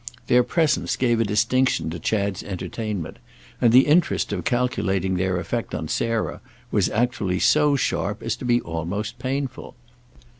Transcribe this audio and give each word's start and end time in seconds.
Their 0.25 0.41
presence 0.41 0.95
gave 0.95 1.19
a 1.19 1.23
distinction 1.23 1.91
to 1.91 1.99
Chad's 1.99 2.41
entertainment, 2.41 3.19
and 3.61 3.71
the 3.71 3.85
interest 3.85 4.33
of 4.33 4.43
calculating 4.45 5.13
their 5.15 5.37
effect 5.37 5.75
on 5.75 5.89
Sarah 5.89 6.41
was 6.71 6.89
actually 6.89 7.37
so 7.37 7.75
sharp 7.75 8.23
as 8.23 8.35
to 8.37 8.45
be 8.45 8.59
almost 8.61 9.19
painful. 9.19 9.75